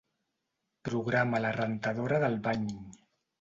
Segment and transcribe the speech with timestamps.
[0.89, 2.65] Programa la rentadora del bany.